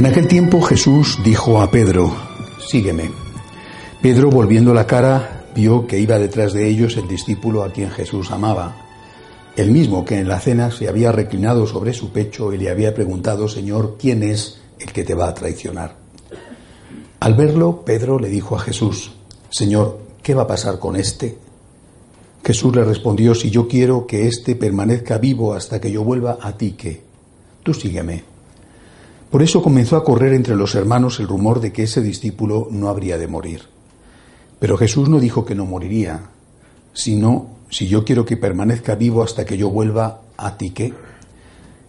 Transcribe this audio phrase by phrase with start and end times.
[0.00, 2.10] En aquel tiempo Jesús dijo a Pedro,
[2.58, 3.10] sígueme.
[4.00, 8.30] Pedro, volviendo la cara, vio que iba detrás de ellos el discípulo a quien Jesús
[8.30, 8.76] amaba,
[9.56, 12.94] el mismo que en la cena se había reclinado sobre su pecho y le había
[12.94, 15.96] preguntado, Señor, ¿quién es el que te va a traicionar?
[17.20, 19.12] Al verlo, Pedro le dijo a Jesús,
[19.50, 21.36] Señor, ¿qué va a pasar con este?
[22.42, 26.56] Jesús le respondió, si yo quiero que éste permanezca vivo hasta que yo vuelva a
[26.56, 27.02] ti, ¿qué?
[27.62, 28.29] Tú sígueme.
[29.30, 32.88] Por eso comenzó a correr entre los hermanos el rumor de que ese discípulo no
[32.88, 33.62] habría de morir.
[34.58, 36.30] Pero Jesús no dijo que no moriría,
[36.92, 40.92] sino, si yo quiero que permanezca vivo hasta que yo vuelva a ti, ¿qué?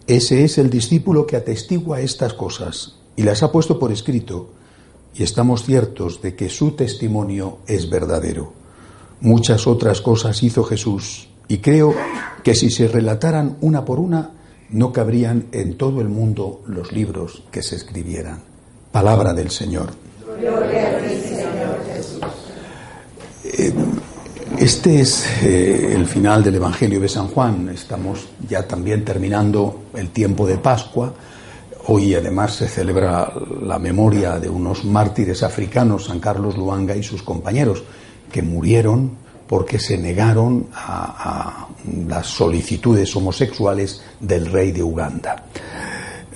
[0.06, 4.50] Ese es el discípulo que atestigua estas cosas y las ha puesto por escrito,
[5.14, 8.52] y estamos ciertos de que su testimonio es verdadero.
[9.20, 11.94] Muchas otras cosas hizo Jesús, y creo
[12.42, 14.30] que si se relataran una por una,
[14.72, 18.40] no cabrían en todo el mundo los libros que se escribieran.
[18.90, 19.90] Palabra del Señor.
[23.44, 23.72] Eh,
[24.58, 27.68] este es eh, el final del Evangelio de San Juan.
[27.68, 31.12] Estamos ya también terminando el tiempo de Pascua.
[31.88, 37.22] Hoy además se celebra la memoria de unos mártires africanos, San Carlos Luanga y sus
[37.22, 37.82] compañeros,
[38.30, 39.21] que murieron
[39.52, 41.68] porque se negaron a,
[42.08, 45.44] las solicitudes homosexuales del rey de Uganda.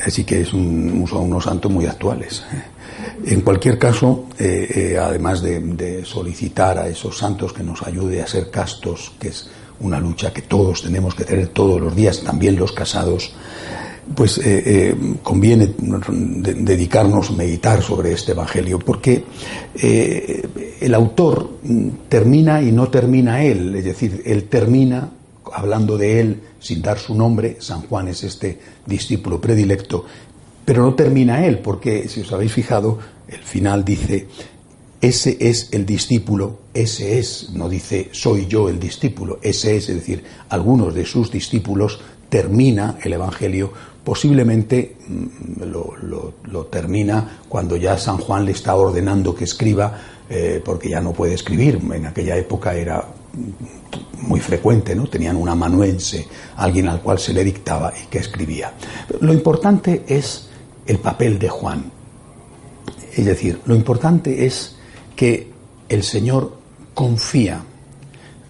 [0.04, 2.44] Así que es son unos santos muy actuales.
[2.52, 3.32] ¿eh?
[3.32, 8.26] En cualquier caso, eh, eh, además de, solicitar a esos santos que nos ayude a
[8.26, 9.48] ser castos, que es
[9.80, 13.32] una lucha que todos tenemos que tener todos los días, también los casados,
[14.14, 19.24] pues eh, eh, conviene dedicarnos a meditar sobre este Evangelio, porque
[19.74, 21.58] eh, el autor
[22.08, 25.10] termina y no termina él, es decir, él termina
[25.52, 30.04] hablando de él sin dar su nombre, San Juan es este discípulo predilecto,
[30.64, 34.28] pero no termina él, porque si os habéis fijado, el final dice,
[35.00, 39.96] ese es el discípulo, ese es, no dice soy yo el discípulo, ese es, es
[39.96, 43.72] decir, algunos de sus discípulos termina el Evangelio
[44.06, 45.62] posiblemente mm,
[46.52, 49.98] lo, termina cuando ya San Juan le está ordenando que escriba,
[50.30, 51.80] eh, porque ya no puede escribir.
[51.92, 53.04] En aquella época era
[54.22, 55.08] muy frecuente, ¿no?
[55.08, 56.24] Tenían un amanuense,
[56.56, 58.74] alguien al cual se le dictaba y que escribía.
[59.20, 60.50] Lo importante es
[60.86, 61.90] el papel de Juan.
[63.12, 64.76] Es decir, lo importante es
[65.16, 65.50] que
[65.88, 66.56] el Señor
[66.94, 67.64] confía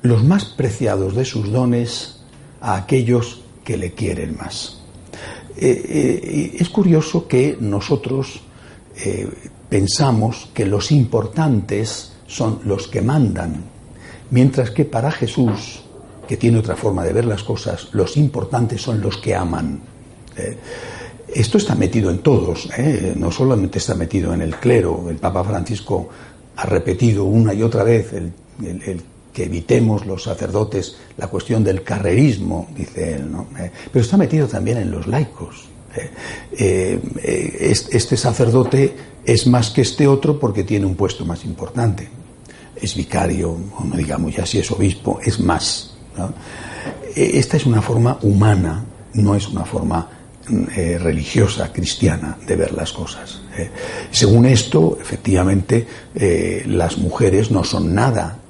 [0.03, 2.21] los más preciados de sus dones
[2.61, 4.83] a aquellos que le quieren más.
[5.59, 8.41] Eh, eh, es curioso que nosotros
[8.97, 9.27] eh,
[9.69, 13.65] pensamos que los importantes son los que mandan,
[14.31, 15.83] mientras que para Jesús,
[16.29, 19.81] que tiene otra forma de ver las cosas, los importantes son los que aman.
[21.33, 22.69] esto está metido en todos,
[23.15, 26.09] no solamente está metido en el clero, el Papa Francisco
[26.57, 29.01] ha repetido una y otra vez el, el
[29.37, 33.49] que evitemos los sacerdotes la cuestión del carrerismo, dice él, ¿no?
[33.59, 35.67] Eh, pero está metido también en los laicos.
[36.59, 38.97] Eh, eh, este sacerdote
[39.27, 42.09] es más que este otro porque tiene un puesto más importante.
[42.81, 45.95] Es vicario, o no digamos ya si es obispo, es más.
[47.15, 50.09] Esta es una forma humana, no es una forma
[50.49, 53.41] religiosa, cristiana, de ver las cosas.
[54.11, 55.87] Según esto, efectivamente,
[56.67, 58.41] las mujeres no son nada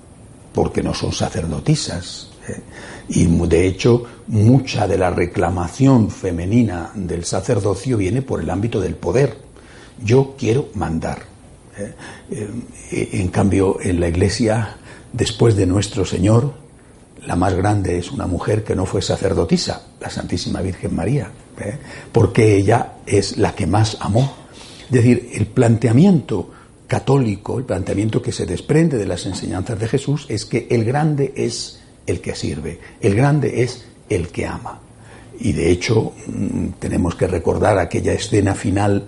[0.57, 2.31] porque no son sacerdotisas.
[2.49, 2.63] ¿eh?
[3.11, 8.95] Y de hecho, mucha de la reclamación femenina del sacerdocio viene por el ámbito del
[8.95, 9.37] poder.
[10.03, 11.19] Yo quiero mandar.
[11.77, 11.93] ¿eh?
[12.31, 14.79] Eh, en cambio, en la iglesia,
[15.13, 16.55] después de nuestro Señor,
[17.27, 21.31] la más grande es una mujer que no fue sacerdotisa, la Santísima Virgen María,
[22.13, 24.33] porque ella es la que más amó.
[24.87, 26.51] Es decir, el planteamiento
[26.87, 31.33] católico, el planteamiento que se desprende de las enseñanzas de Jesús es que el grande
[31.37, 34.81] es el que sirve, el grande es el que ama.
[35.39, 39.07] Y de hecho mm, tenemos que recordar aquella escena final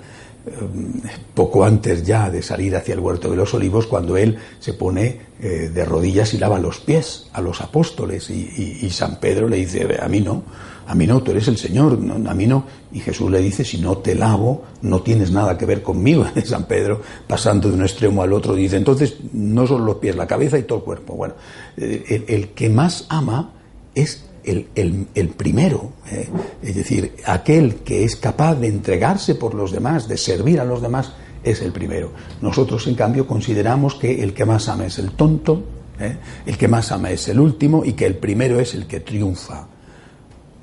[1.34, 5.20] poco antes ya de salir hacia el huerto de los olivos, cuando él se pone
[5.40, 9.86] eh, de rodillas y lava los pies a los apóstoles y, San Pedro le dice,
[10.00, 10.42] a mí no,
[10.88, 12.64] a mí no, tú eres el Señor, a mí no.
[12.92, 16.24] Y Jesús le dice, si no te lavo, no tienes nada que ver conmigo.
[16.44, 20.26] San Pedro, pasando de un extremo al otro, dice, entonces no son los pies, la
[20.26, 21.14] cabeza y todo el cuerpo.
[21.14, 21.34] Bueno,
[21.76, 23.52] eh, el, que más ama
[23.94, 26.28] es el, primero, ¿eh?
[26.62, 30.82] es decir, aquel que es capaz de entregarse por los demás, de servir a los
[30.82, 31.12] demás,
[31.42, 32.12] es el primero.
[32.40, 35.62] Nosotros, en cambio, consideramos que el que más ama es el tonto,
[35.98, 36.16] ¿eh?
[36.46, 39.66] el que más ama es el último y que el primero es el que triunfa,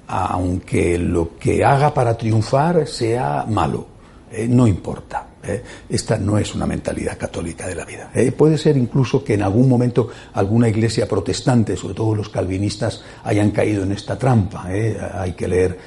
[0.08, 3.88] aunque lo que haga para triunfar sea malo,
[4.32, 4.48] ¿eh?
[4.50, 5.25] no importa.
[5.48, 5.64] ¿Eh?
[5.90, 8.12] Esta no es una mentalidad católica de la vida.
[8.38, 13.52] Puede ser incluso que en algún momento alguna iglesia protestante, sobre todo los calvinistas, hayan
[13.52, 14.66] caído en esta trampa.
[14.66, 15.78] Hay que leer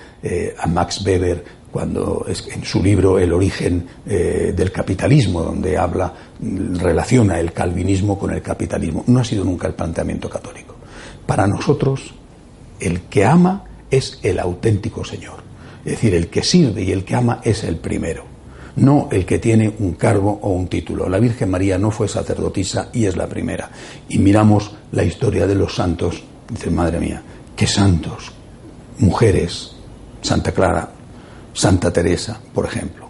[0.59, 7.39] a Max Weber cuando en su libro El origen eh, del capitalismo, donde habla, relaciona
[7.39, 9.05] el calvinismo con el capitalismo.
[9.07, 10.77] No ha sido nunca el planteamiento católico.
[11.27, 12.15] Para nosotros,
[12.81, 15.43] el que ama es el auténtico Señor.
[15.85, 18.25] Es decir, el que sirve y el que ama es el primero,
[18.79, 21.09] no el que tiene un cargo o un título.
[21.09, 23.71] La Virgen María no fue sacerdotisa y es la primera.
[24.09, 27.23] Y miramos la historia de los santos, dice, madre mía,
[27.57, 28.33] qué santos,
[28.99, 29.73] mujeres,
[30.23, 30.91] Santa Clara,
[31.53, 33.09] Santa Teresa, por ejemplo,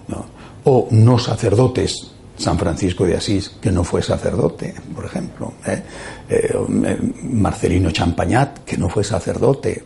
[0.65, 5.83] o no sacerdotes, San Francisco de Asís, que no fue sacerdote, por ejemplo, ¿eh?
[6.29, 9.85] Eh, Marcelino Champagnat, que no fue sacerdote.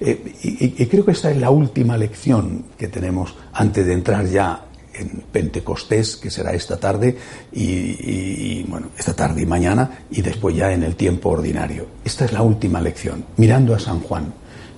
[0.00, 4.67] Eh, y, creo que esta es la última lección que tenemos antes de entrar ya
[4.98, 7.16] en Pentecostés, que será esta tarde,
[7.52, 11.86] y, bueno, esta tarde y mañana, y después ya en el tiempo ordinario.
[12.04, 13.24] Esta es la última lección.
[13.36, 14.32] Mirando a San Juan,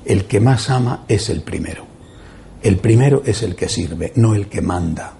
[0.04, 1.84] el que más ama es el primero.
[2.62, 5.14] El primero es el que sirve, no el que manda.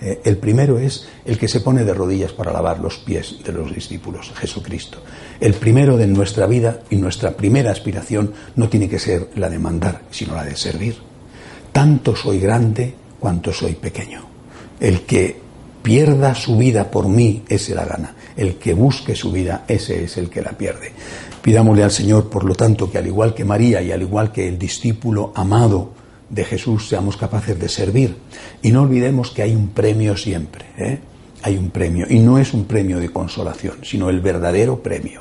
[0.00, 3.52] Eh, el primero es el que se pone de rodillas para lavar los pies de
[3.52, 5.02] los discípulos, Jesucristo.
[5.40, 9.58] El primero de nuestra vida y nuestra primera aspiración no tiene que ser la de
[9.58, 10.96] mandar, sino la de servir.
[11.72, 14.35] Tanto soy grande cuanto soy pequeño.
[14.80, 15.40] El que
[15.82, 18.14] pierda su vida por mí, ese la gana.
[18.36, 20.92] El que busque su vida, ese es el que la pierde.
[21.42, 24.48] Pidámosle al Señor, por lo tanto, que al igual que María y al igual que
[24.48, 25.92] el discípulo amado,
[26.28, 28.16] de Jesús seamos capaces de servir.
[28.62, 30.98] Y no olvidemos que hay un premio siempre, ¿eh?
[31.42, 35.20] hay un premio, y no es un premio de consolación, sino el verdadero premio.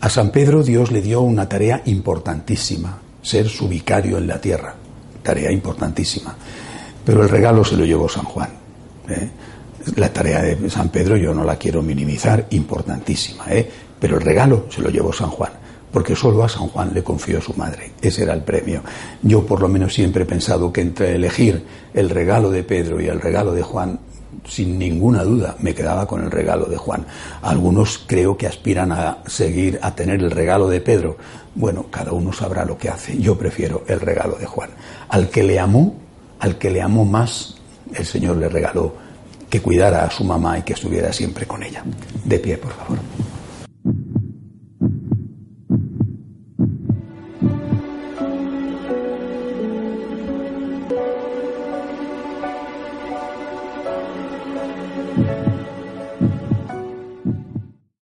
[0.00, 4.74] A San Pedro Dios le dio una tarea importantísima, ser su vicario en la tierra,
[5.22, 6.36] tarea importantísima,
[7.04, 8.50] pero el regalo se lo llevó San Juan.
[9.08, 9.30] ¿eh?
[9.96, 13.68] La tarea de San Pedro yo no la quiero minimizar, importantísima, ¿eh?
[13.98, 15.62] pero el regalo se lo llevó San Juan
[15.92, 17.92] porque solo a San Juan le confió su madre.
[18.00, 18.82] Ese era el premio.
[19.22, 23.06] Yo por lo menos siempre he pensado que entre elegir el regalo de Pedro y
[23.06, 24.00] el regalo de Juan,
[24.48, 27.04] sin ninguna duda me quedaba con el regalo de Juan.
[27.42, 31.18] Algunos creo que aspiran a seguir a tener el regalo de Pedro.
[31.54, 33.18] Bueno, cada uno sabrá lo que hace.
[33.18, 34.70] Yo prefiero el regalo de Juan.
[35.10, 35.94] Al que le amó,
[36.42, 37.54] al que le amó más,
[37.94, 38.92] el Señor le regaló
[39.48, 41.84] que cuidara a su mamá y que estuviera siempre con ella.
[42.24, 42.98] De pie, por favor.